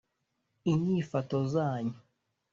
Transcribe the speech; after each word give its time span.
inyifato 0.71 1.37
zanyu 1.53 1.95